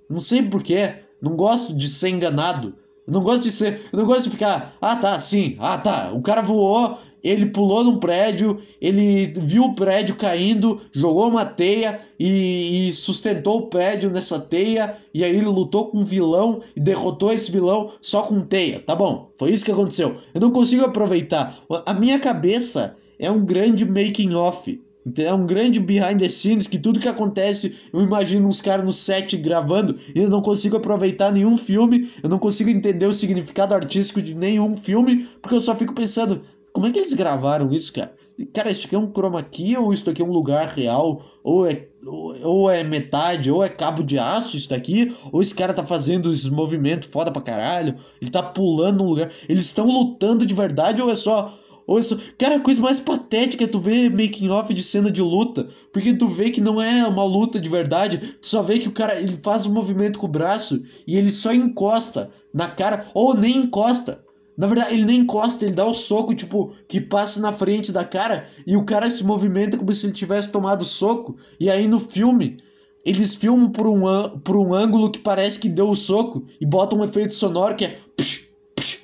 [0.09, 0.95] Não sei porquê.
[1.23, 2.75] Não gosto de ser enganado.
[3.07, 3.89] Eu não gosto de ser.
[3.93, 4.77] Eu não gosto de ficar.
[4.81, 5.57] Ah, tá, sim.
[5.59, 6.13] Ah, tá.
[6.13, 12.01] O cara voou, ele pulou num prédio, ele viu o prédio caindo, jogou uma teia
[12.19, 14.97] e, e, sustentou o prédio nessa teia.
[15.13, 18.81] E aí ele lutou com um vilão e derrotou esse vilão só com teia.
[18.81, 20.17] Tá bom, foi isso que aconteceu.
[20.35, 21.59] Eu não consigo aproveitar.
[21.87, 24.81] A minha cabeça é um grande making off
[25.17, 28.93] é um grande behind the scenes que tudo que acontece, eu imagino uns caras no
[28.93, 33.75] set gravando e eu não consigo aproveitar nenhum filme, eu não consigo entender o significado
[33.75, 37.93] artístico de nenhum filme, porque eu só fico pensando, como é que eles gravaram isso,
[37.93, 38.15] cara?
[38.55, 41.23] Cara, isso aqui é um chroma key ou isso aqui é um lugar real?
[41.45, 45.15] Ou é, ou, ou é metade, ou é cabo de aço isso daqui?
[45.31, 47.97] Ou esse cara tá fazendo esse movimento foda pra caralho?
[48.21, 49.31] Ele tá pulando num lugar.
[49.49, 51.59] Eles estão lutando de verdade ou é só
[51.91, 55.21] ou isso, cara, a coisa mais patética é tu ver making off de cena de
[55.21, 58.87] luta, porque tu vê que não é uma luta de verdade, tu só vê que
[58.87, 63.09] o cara ele faz um movimento com o braço e ele só encosta na cara
[63.13, 64.25] ou nem encosta.
[64.61, 67.91] Na verdade, ele nem encosta, ele dá o um soco, tipo, que passa na frente
[67.91, 71.39] da cara e o cara se movimenta como se ele tivesse tomado soco.
[71.59, 72.63] E aí no filme,
[73.03, 76.99] eles filmam por um, por um ângulo que parece que deu o soco e botam
[76.99, 77.99] um efeito sonoro que é.
[78.15, 78.99] Psh, psh,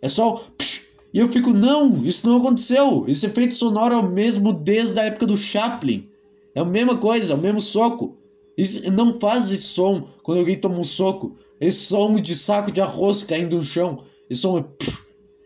[0.00, 0.42] é só.
[0.56, 3.04] Psh, e eu fico, não, isso não aconteceu.
[3.06, 6.08] Esse efeito sonoro é o mesmo desde a época do Chaplin.
[6.54, 8.16] É a mesma coisa, é o mesmo soco.
[8.56, 11.36] Isso, não faz esse som quando alguém toma um soco.
[11.60, 14.02] Esse som de saco de arroz caindo no chão.
[14.28, 14.64] Esse som é.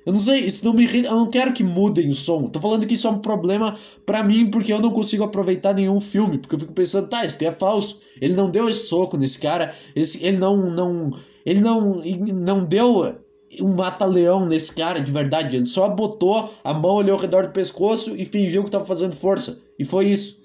[0.07, 1.09] Eu não sei, isso não me irrita.
[1.09, 2.49] Eu não quero que mudem o som.
[2.49, 6.01] Tô falando que isso é um problema para mim porque eu não consigo aproveitar nenhum
[6.01, 6.39] filme.
[6.39, 7.99] Porque eu fico pensando, tá, isso aqui é falso.
[8.21, 9.75] Ele não deu esse soco nesse cara.
[9.95, 10.57] Esse, ele não.
[10.71, 12.03] não ele não,
[12.35, 13.15] não deu
[13.61, 15.57] um mata-leão nesse cara de verdade.
[15.57, 19.17] Ele só botou a mão ali ao redor do pescoço e fingiu que tava fazendo
[19.17, 19.61] força.
[19.79, 20.39] E foi isso.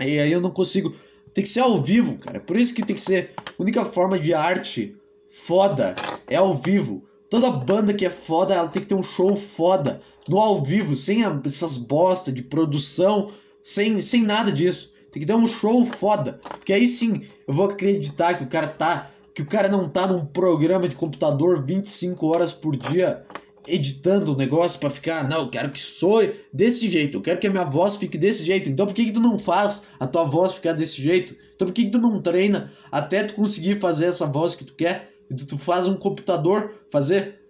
[0.00, 0.94] E aí eu não consigo.
[1.34, 2.40] Tem que ser ao vivo, cara.
[2.40, 3.32] Por isso que tem que ser.
[3.36, 4.94] A única forma de arte
[5.28, 5.94] foda
[6.28, 7.04] é ao vivo.
[7.30, 10.00] Toda banda que é foda, ela tem que ter um show foda.
[10.28, 13.30] No ao vivo, sem essas bosta de produção,
[13.62, 14.92] sem, sem nada disso.
[15.12, 16.40] Tem que ter um show foda.
[16.42, 20.04] Porque aí sim eu vou acreditar que o cara tá que o cara não tá
[20.04, 23.24] num programa de computador 25 horas por dia
[23.68, 27.46] editando o negócio para ficar, não, eu quero que soe desse jeito, eu quero que
[27.46, 28.68] a minha voz fique desse jeito.
[28.68, 31.36] Então por que, que tu não faz a tua voz ficar desse jeito?
[31.54, 34.74] Então por que, que tu não treina até tu conseguir fazer essa voz que tu
[34.74, 35.12] quer?
[35.30, 37.40] E tu, faz um computador fazer.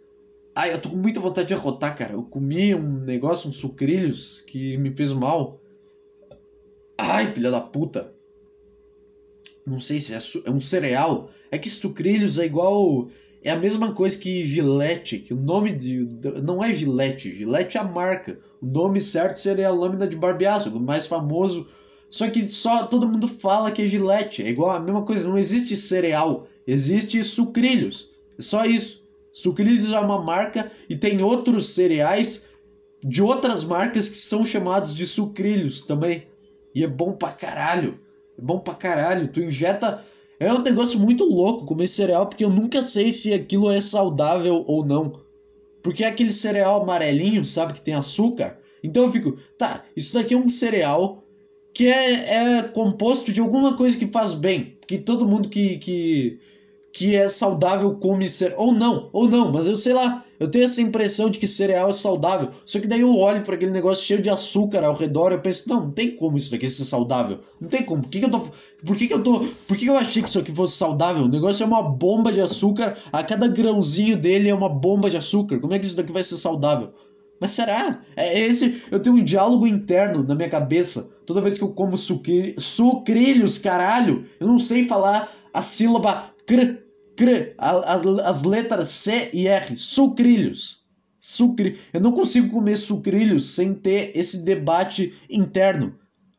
[0.55, 2.15] Ai, eu tô com muita vontade de arrotar, cara.
[2.15, 5.61] Eu comi um negócio, uns sucrilhos que me fez mal.
[6.97, 8.13] Ai, filha da puta.
[9.65, 13.09] Não sei se é, é um cereal é que sucrilhos é igual.
[13.43, 16.09] É a mesma coisa que Gillette, que o nome de.
[16.43, 18.39] Não é Gillette, Gillette é a marca.
[18.61, 21.67] O nome certo seria a lâmina de barbeaço, o mais famoso.
[22.11, 24.43] Só que só todo mundo fala que é Gillette.
[24.43, 28.11] É igual a mesma coisa, não existe cereal, existe sucrilhos.
[28.39, 29.03] É só isso.
[29.33, 32.47] Sucrilhos é uma marca e tem outros cereais
[33.03, 36.27] de outras marcas que são chamados de sucrilhos também.
[36.75, 37.99] E é bom pra caralho.
[38.39, 39.29] É bom pra caralho.
[39.29, 40.05] Tu injeta
[40.41, 44.65] é um negócio muito louco comer cereal, porque eu nunca sei se aquilo é saudável
[44.69, 45.21] ou não.
[45.83, 48.59] Porque é aquele cereal amarelinho, sabe, que tem açúcar.
[48.83, 51.25] Então eu fico, tá, isso daqui é um cereal
[51.75, 54.77] que é, é composto de alguma coisa que faz bem.
[54.87, 56.39] Que todo mundo que, que,
[56.99, 58.59] que é saudável come cereal.
[58.59, 60.25] Ou não, ou não, mas eu sei lá.
[60.41, 62.49] Eu tenho essa impressão de que cereal é saudável.
[62.65, 65.41] Só que daí eu olho para aquele negócio cheio de açúcar ao redor e eu
[65.41, 67.39] penso, não, não tem como isso daqui ser saudável.
[67.61, 68.03] Não tem como.
[68.03, 68.41] Por que, que eu tô.
[68.85, 69.47] Por que, que eu tô.
[69.69, 71.23] Por que, que eu achei que isso aqui fosse saudável?
[71.23, 72.99] O negócio é uma bomba de açúcar.
[73.13, 75.61] A cada grãozinho dele é uma bomba de açúcar.
[75.61, 76.93] Como é que isso daqui vai ser saudável?
[77.41, 78.01] Mas será?
[78.17, 78.83] É esse.
[78.91, 81.09] Eu tenho um diálogo interno na minha cabeça.
[81.25, 86.88] Toda vez que eu como sucri, sucrilhos, caralho, eu não sei falar a sílaba cr
[87.19, 90.85] cr, as letras C e R, sucrilhos.
[91.19, 91.79] Sucri...
[91.93, 95.99] Eu não consigo comer sucrilhos sem ter esse debate interno.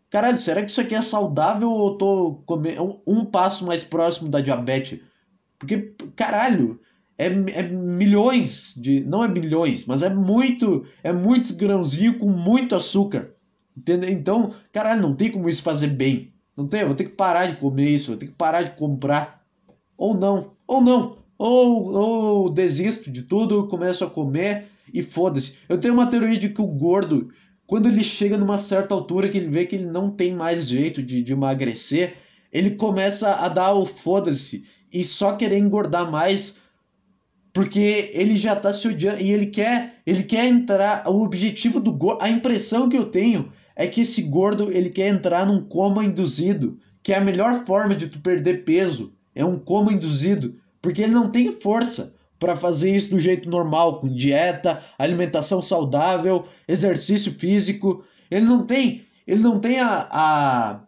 [0.09, 3.83] Caralho, será que isso aqui é saudável ou eu tô comendo um, um passo mais
[3.83, 5.01] próximo da diabetes?
[5.59, 6.79] Porque, caralho,
[7.17, 9.01] é, é, milhões de.
[9.01, 10.85] Não é milhões, mas é muito.
[11.03, 13.31] É muito grãozinho com muito açúcar.
[13.77, 14.09] Entendeu?
[14.09, 16.33] Então, caralho, não tem como isso fazer bem.
[16.55, 18.71] Não tem, eu vou ter que parar de comer isso, vou ter que parar de
[18.71, 19.38] comprar.
[19.99, 20.53] Ou não.
[20.65, 21.17] Ou não.
[21.38, 25.57] Ou, ou desisto de tudo, começo a comer e foda-se.
[25.67, 27.29] Eu tenho uma teoria de que o gordo,
[27.67, 31.03] quando ele chega numa certa altura que ele vê que ele não tem mais jeito
[31.03, 32.15] de, de emagrecer,
[32.51, 36.57] ele começa a dar o foda-se e só querer engordar mais
[37.51, 41.91] porque ele já tá se odiando e ele quer, ele quer entrar, o objetivo do
[41.91, 46.05] gordo, a impressão que eu tenho é que esse gordo, ele quer entrar num coma
[46.05, 51.01] induzido, que é a melhor forma de tu perder peso, é um coma induzido Porque
[51.03, 57.33] ele não tem força para fazer isso do jeito normal, com dieta, alimentação saudável, exercício
[57.33, 58.03] físico.
[58.31, 60.79] Ele não tem, ele não tem a, a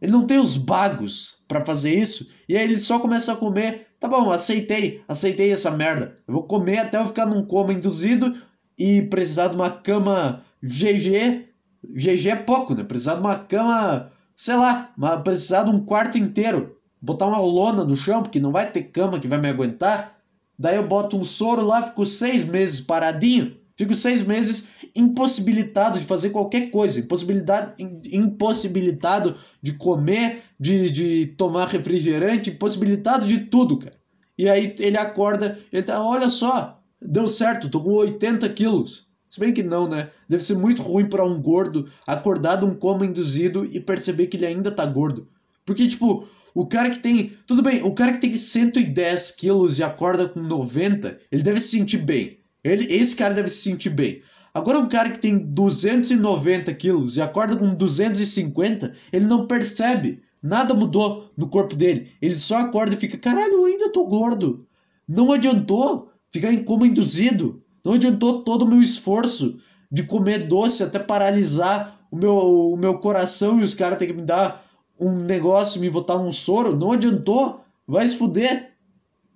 [0.00, 2.28] ele não tem os bagos para fazer isso.
[2.48, 3.88] E aí ele só começa a comer.
[3.98, 6.18] Tá bom, aceitei, aceitei essa merda.
[6.26, 8.36] Eu vou comer até eu ficar num coma induzido
[8.78, 11.48] e precisar de uma cama GG.
[11.84, 12.84] GG é pouco, né?
[12.84, 16.77] Precisar de uma cama, sei lá, precisar de um quarto inteiro.
[17.00, 20.18] Botar uma lona no chão, porque não vai ter cama que vai me aguentar.
[20.58, 23.56] Daí eu boto um soro lá, fico seis meses paradinho.
[23.76, 27.74] Fico seis meses impossibilitado de fazer qualquer coisa, impossibilidade,
[28.12, 33.96] impossibilitado de comer, de, de tomar refrigerante, impossibilitado de tudo, cara.
[34.36, 39.08] E aí ele acorda, ele tá, olha só, deu certo, tô com 80 quilos.
[39.28, 40.10] Se bem que não, né?
[40.28, 44.36] Deve ser muito ruim para um gordo acordar de um coma induzido e perceber que
[44.36, 45.28] ele ainda tá gordo.
[45.64, 46.26] Porque, tipo,
[46.58, 47.34] o cara que tem.
[47.46, 51.68] Tudo bem, o cara que tem 110 quilos e acorda com 90, ele deve se
[51.68, 52.40] sentir bem.
[52.64, 54.22] Ele, esse cara deve se sentir bem.
[54.52, 60.20] Agora, um cara que tem 290 quilos e acorda com 250, ele não percebe.
[60.42, 62.08] Nada mudou no corpo dele.
[62.20, 64.66] Ele só acorda e fica: caralho, eu ainda tô gordo.
[65.06, 67.62] Não adiantou ficar em coma induzido.
[67.84, 69.60] Não adiantou todo o meu esforço
[69.92, 74.20] de comer doce até paralisar o meu, o meu coração e os caras terem que
[74.20, 74.67] me dar
[75.00, 76.76] um negócio, me botar um soro.
[76.76, 77.64] Não adiantou.
[77.86, 78.72] Vai se fuder.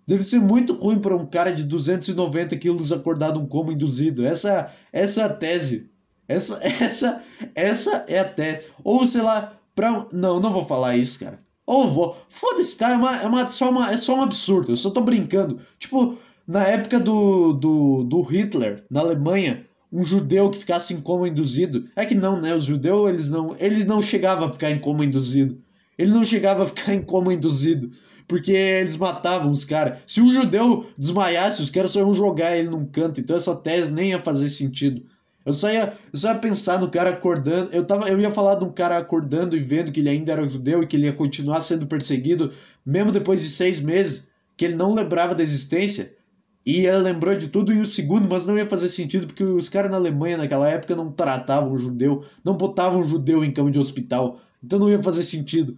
[0.06, 4.26] Deve ser muito ruim para um cara de 290 quilos acordado um coma induzido.
[4.26, 5.90] Essa, essa é a tese.
[6.28, 7.22] Essa, essa,
[7.54, 8.66] essa é a tese.
[8.82, 10.06] Ou sei lá, pra.
[10.12, 11.38] Não, não vou falar isso, cara.
[11.64, 12.16] Ou vou.
[12.28, 12.90] Foda-se, tá?
[12.90, 14.72] É, uma, é, uma, só uma, é só um absurdo.
[14.72, 15.60] Eu só tô brincando.
[15.78, 21.28] Tipo, na época do, do, do Hitler, na Alemanha, um judeu que ficasse em coma
[21.28, 21.88] induzido.
[21.94, 22.54] É que não, né?
[22.54, 23.54] Os judeus, eles não.
[23.58, 25.58] Eles não chegavam a ficar em coma induzido.
[25.98, 27.90] Ele não chegava a ficar em coma induzido
[28.26, 29.98] porque eles matavam os caras.
[30.06, 33.90] Se um judeu desmaiasse, os caras só iam jogar ele num canto, então essa tese
[33.90, 35.02] nem ia fazer sentido.
[35.44, 37.70] Eu só ia, eu só ia pensar no cara acordando.
[37.72, 40.48] Eu, tava, eu ia falar de um cara acordando e vendo que ele ainda era
[40.48, 42.52] judeu e que ele ia continuar sendo perseguido,
[42.86, 46.14] mesmo depois de seis meses, que ele não lembrava da existência.
[46.64, 49.68] E ele lembrou de tudo em um segundo, mas não ia fazer sentido, porque os
[49.68, 53.70] caras na Alemanha naquela época não tratavam o judeu, não botavam o judeu em cama
[53.70, 54.40] de hospital.
[54.62, 55.76] Então não ia fazer sentido.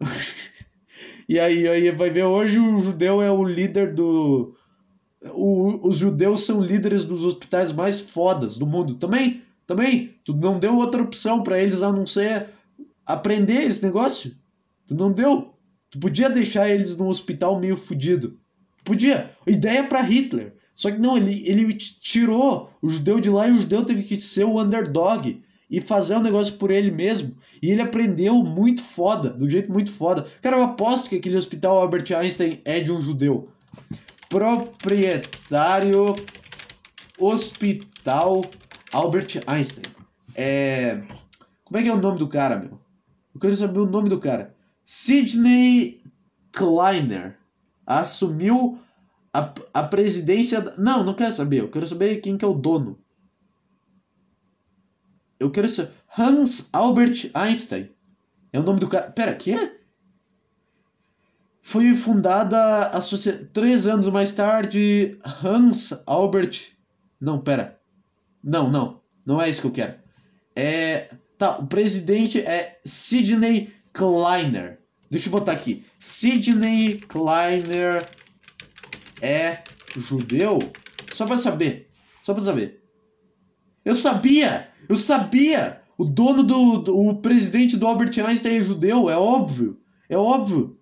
[1.28, 4.54] E aí, aí vai ver hoje o judeu é o líder do.
[5.32, 8.96] O, os judeus são líderes dos hospitais mais fodas do mundo.
[8.96, 10.14] Também, também.
[10.22, 12.50] Tu não deu outra opção para eles a não ser
[13.06, 14.36] aprender esse negócio.
[14.86, 15.54] Tu não deu.
[15.88, 18.38] Tu podia deixar eles num hospital meio fudido.
[18.84, 19.30] Podia.
[19.46, 20.54] Ideia para Hitler.
[20.74, 24.20] Só que não, ele, ele tirou o judeu de lá e o judeu teve que
[24.20, 27.36] ser o underdog e fazer o um negócio por ele mesmo.
[27.62, 30.26] E ele aprendeu muito foda, do jeito muito foda.
[30.42, 33.48] Cara, eu aposto que aquele hospital Albert Einstein é de um judeu.
[34.28, 36.16] Proprietário
[37.18, 38.44] Hospital
[38.92, 39.84] Albert Einstein.
[40.34, 41.02] É.
[41.64, 42.78] Como é que é o nome do cara, meu?
[43.34, 44.54] Eu quero saber o nome do cara.
[44.84, 46.02] Sidney
[46.52, 47.36] Kleiner
[47.86, 48.78] assumiu
[49.32, 50.74] a, a presidência.
[50.78, 51.60] Não, não quero saber.
[51.60, 52.98] Eu quero saber quem que é o dono.
[55.38, 55.92] Eu quero saber.
[56.16, 57.90] Hans Albert Einstein.
[58.52, 59.10] É o nome do cara.
[59.10, 59.76] Pera, que é?
[61.60, 63.46] Foi fundada a sociedade.
[63.46, 66.72] Três anos mais tarde, Hans Albert.
[67.20, 67.80] Não, pera.
[68.42, 69.00] Não, não.
[69.26, 69.98] Não é isso que eu quero.
[70.54, 71.10] É.
[71.36, 74.83] Tá, o presidente é Sidney Kleiner.
[75.10, 75.84] Deixa eu botar aqui.
[75.98, 78.08] Sidney Kleiner
[79.20, 79.62] é
[79.96, 80.58] judeu?
[81.12, 81.90] Só pra saber.
[82.22, 82.82] Só pra saber.
[83.84, 84.68] Eu sabia!
[84.88, 85.82] Eu sabia!
[85.96, 89.78] O dono do, do, O presidente do Albert Einstein é judeu, é óbvio.
[90.08, 90.78] É óbvio.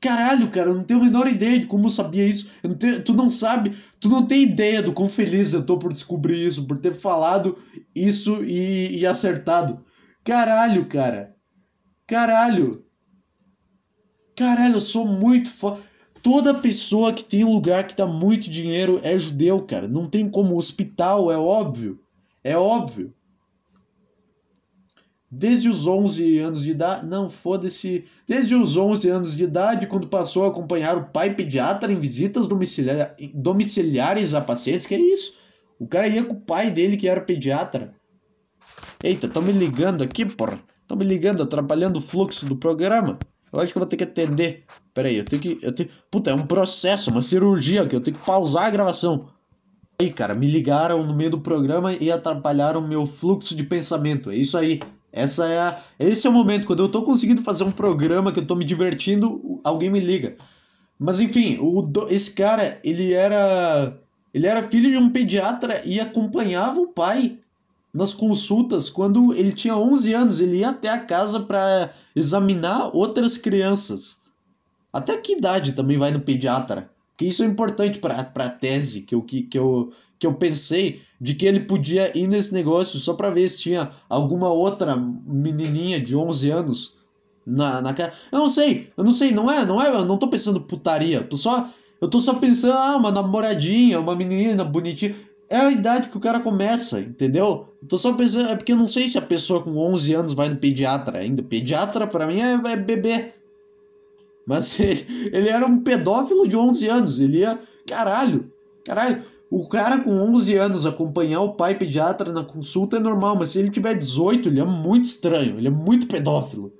[0.00, 2.50] Caralho, cara, eu não tenho a menor ideia de como eu sabia isso.
[2.62, 5.78] Eu não tenho, tu não sabe, tu não tem ideia do quão feliz eu tô
[5.78, 7.58] por descobrir isso, por ter falado
[7.94, 9.82] isso e, e acertado.
[10.22, 11.34] Caralho, cara.
[12.06, 12.83] Caralho.
[14.36, 15.80] Caralho, eu sou muito foda.
[16.22, 19.86] Toda pessoa que tem um lugar que dá muito dinheiro é judeu, cara.
[19.86, 20.56] Não tem como.
[20.56, 22.00] Hospital, é óbvio.
[22.42, 23.12] É óbvio.
[25.30, 28.04] Desde os 11 anos de idade, não, foda-se.
[28.26, 32.46] Desde os 11 anos de idade, quando passou a acompanhar o pai pediatra em visitas
[32.46, 35.36] domiciliar, domiciliares a pacientes, que é isso?
[35.78, 37.94] O cara ia com o pai dele que era pediatra.
[39.02, 40.58] Eita, estão me ligando aqui, porra.
[40.80, 43.18] Estão me ligando, atrapalhando o fluxo do programa.
[43.54, 44.64] Eu acho que eu vou ter que atender.
[44.92, 45.58] Pera aí, eu tenho que.
[45.62, 45.88] Eu tenho...
[46.10, 49.28] Puta, é um processo, uma cirurgia que eu tenho que pausar a gravação.
[50.00, 54.28] Aí, cara, me ligaram no meio do programa e atrapalharam o meu fluxo de pensamento.
[54.30, 54.80] É isso aí.
[55.12, 58.40] Essa é a, esse é o momento quando eu tô conseguindo fazer um programa que
[58.40, 60.36] eu tô me divertindo, alguém me liga.
[60.98, 63.96] Mas enfim, o, esse cara, ele era.
[64.32, 67.38] Ele era filho de um pediatra e acompanhava o pai
[67.92, 70.40] nas consultas quando ele tinha 11 anos.
[70.40, 74.18] Ele ia até a casa para examinar outras crianças.
[74.92, 76.90] Até que idade também vai no pediatra?
[77.10, 81.02] Porque isso é importante para a tese que eu, que, que, eu, que eu pensei
[81.20, 86.00] de que ele podia ir nesse negócio só para ver se tinha alguma outra menininha
[86.00, 86.94] de 11 anos
[87.46, 88.12] na, na cara.
[88.32, 91.22] Eu não sei, eu não sei, não é, não é, eu não tô pensando putaria,
[91.22, 95.14] tô só, eu tô só pensando, ah, uma namoradinha, uma menina bonitinha.
[95.54, 97.68] É a idade que o cara começa, entendeu?
[97.80, 100.32] Eu tô só pensando, é porque eu não sei se a pessoa com 11 anos
[100.32, 101.44] vai no pediatra ainda.
[101.44, 103.32] Pediatra para mim é, é bebê.
[104.44, 108.50] Mas ele, ele era um pedófilo de 11 anos, ele ia, caralho,
[108.84, 109.22] caralho.
[109.48, 113.60] O cara com 11 anos acompanhar o pai pediatra na consulta é normal, mas se
[113.60, 116.72] ele tiver 18, ele é muito estranho, ele é muito pedófilo.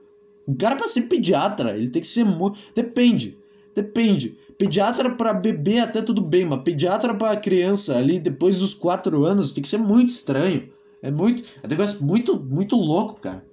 [0.48, 2.58] Um cara para ser pediatra, ele tem que ser muito.
[2.74, 3.38] Depende.
[3.72, 4.36] Depende.
[4.58, 9.52] Pediatra para bebê até tudo bem, mas pediatra para criança ali depois dos 4 anos
[9.52, 10.68] tem que ser muito estranho.
[11.02, 11.42] É muito.
[11.62, 13.44] É um negócio muito, muito louco, cara.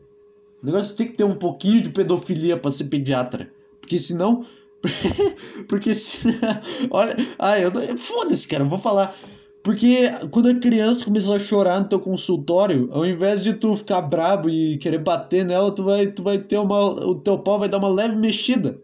[0.61, 3.51] O negócio tem que ter um pouquinho de pedofilia para ser pediatra.
[3.79, 4.45] Porque senão.
[5.67, 6.27] Porque se.
[6.89, 7.15] Olha.
[7.37, 7.97] Ai, eu.
[7.97, 9.15] Foda-se, cara, eu vou falar.
[9.63, 14.01] Porque quando a criança começar a chorar no teu consultório, ao invés de tu ficar
[14.01, 16.79] brabo e querer bater nela, tu vai, tu vai ter uma.
[17.05, 18.79] O teu pau vai dar uma leve mexida.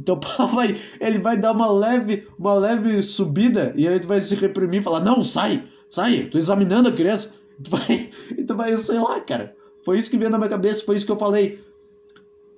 [0.00, 0.76] O teu pau vai.
[0.98, 4.84] Ele vai dar uma leve, uma leve subida e aí tu vai se reprimir e
[4.84, 5.62] falar, não, sai!
[5.88, 6.24] Sai!
[6.24, 7.34] Tô examinando a criança.
[7.62, 8.10] Tu vai.
[8.46, 9.54] Tu vai, sei lá, cara.
[9.84, 11.62] Foi isso que veio na minha cabeça, foi isso que eu falei.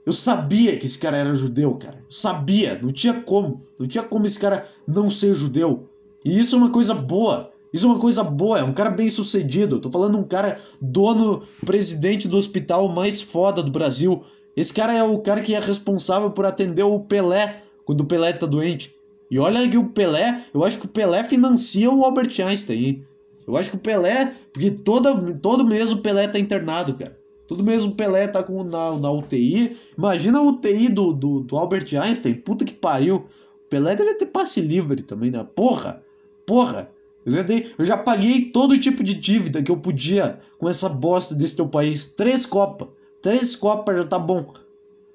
[0.07, 2.05] Eu sabia que esse cara era judeu, cara.
[2.09, 3.63] Sabia, não tinha como.
[3.77, 5.89] Não tinha como esse cara não ser judeu.
[6.25, 7.51] E isso é uma coisa boa.
[7.73, 9.81] Isso é uma coisa boa, é um cara bem sucedido.
[9.81, 14.23] Tô falando um cara dono, presidente do hospital mais foda do Brasil.
[14.57, 18.33] Esse cara é o cara que é responsável por atender o Pelé quando o Pelé
[18.33, 18.95] tá doente.
[19.31, 23.05] E olha que o Pelé, eu acho que o Pelé financia o Albert Einstein.
[23.47, 27.19] Eu acho que o Pelé, porque toda, todo mês o Pelé tá internado, cara.
[27.49, 29.77] Todo mês o Pelé tá com, na, na UTI.
[29.97, 33.17] Imagina a UTI do, do, do Albert Einstein, puta que pariu.
[33.17, 35.47] O Pelé deve ter passe livre também, né?
[35.55, 36.03] Porra!
[36.47, 36.91] Porra!
[37.25, 41.69] Eu já paguei todo tipo de dívida que eu podia com essa bosta desse teu
[41.69, 42.07] país.
[42.07, 42.89] Três Copas.
[43.23, 44.53] Três Copas já tá bom.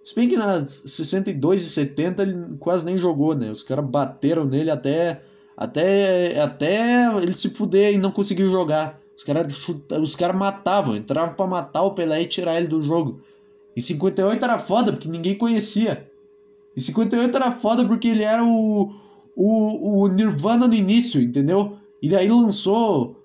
[0.03, 3.51] Se bem que nas 62 e 70 ele quase nem jogou, né?
[3.51, 5.22] Os caras bateram nele até,
[5.55, 9.01] até, até ele se fuder e não conseguiu jogar.
[9.16, 9.70] Os caras
[10.01, 13.20] os cara matavam, entravam para matar o Pelé e tirar ele do jogo.
[13.76, 16.10] Em 58 era foda porque ninguém conhecia.
[16.76, 18.93] Em 58 era foda porque ele era o,
[19.36, 21.78] o, o Nirvana no início, entendeu?
[22.01, 23.18] E daí lançou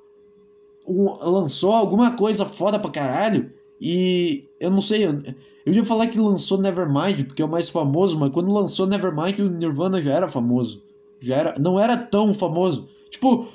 [0.85, 3.53] lançou alguma coisa foda pra caralho.
[3.85, 5.21] E eu não sei, eu,
[5.67, 9.41] eu ia falar que lançou Nevermind, porque é o mais famoso, mas quando lançou Nevermind,
[9.41, 10.85] o Nirvana já era famoso.
[11.21, 12.89] Já era, não era tão famoso.
[13.11, 13.49] Tipo,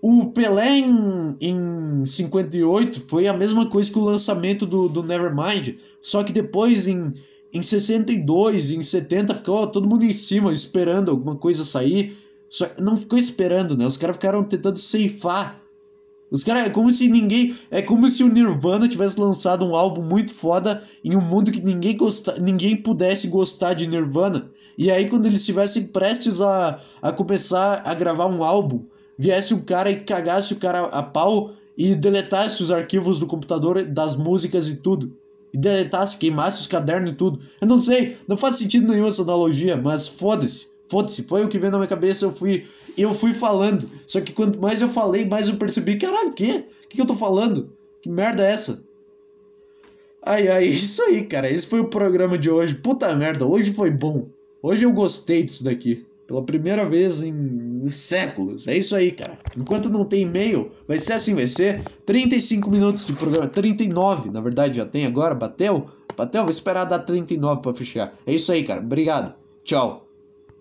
[0.00, 5.76] o Pelé em, em 58 foi a mesma coisa que o lançamento do, do Nevermind,
[6.00, 7.12] só que depois em,
[7.52, 12.16] em 62, em 70 ficou todo mundo em cima esperando alguma coisa sair.
[12.48, 13.86] Só não ficou esperando, né?
[13.86, 15.60] Os caras ficaram tentando ceifar.
[16.30, 20.02] Os caras é como se ninguém, é como se o Nirvana tivesse lançado um álbum
[20.02, 24.50] muito foda em um mundo que ninguém gosta, ninguém pudesse gostar de Nirvana.
[24.76, 28.84] E aí quando eles estivessem prestes a, a começar a gravar um álbum,
[29.16, 33.84] viesse um cara e cagasse o cara a pau e deletasse os arquivos do computador
[33.84, 35.16] das músicas e tudo.
[35.54, 37.38] E deletasse, queimasse os cadernos e tudo.
[37.60, 40.74] Eu não sei, não faz sentido nenhum essa analogia, mas foda-se.
[40.88, 42.66] Foda-se, foi o que veio na minha cabeça, eu fui
[43.02, 43.88] eu fui falando.
[44.06, 46.64] Só que quanto mais eu falei, mais eu percebi, caralho, o quê?
[46.84, 47.72] O que eu tô falando?
[48.00, 48.84] Que merda é essa?
[50.22, 51.50] Ai, ai, isso aí, cara.
[51.50, 52.74] Esse foi o programa de hoje.
[52.74, 54.28] Puta merda, hoje foi bom.
[54.62, 56.04] Hoje eu gostei disso daqui.
[56.26, 58.66] Pela primeira vez em, séculos.
[58.66, 59.38] É isso aí, cara.
[59.56, 63.46] Enquanto não tem e-mail, vai ser assim, vai ser 35 minutos de programa.
[63.46, 65.36] 39, na verdade, já tem agora.
[65.36, 65.86] Bateu?
[66.16, 66.42] Bateu?
[66.42, 68.12] Vou esperar dar 39 para fechar.
[68.26, 68.80] É isso aí, cara.
[68.80, 69.34] Obrigado.
[69.62, 70.05] Tchau.